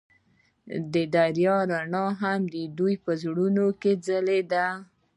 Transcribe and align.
د 0.93 0.95
دریا 1.15 1.57
رڼا 1.69 2.05
هم 2.21 2.41
د 2.53 2.55
دوی 2.77 2.95
په 3.03 3.11
زړونو 3.21 3.65
کې 3.81 3.91
ځلېده. 4.05 4.67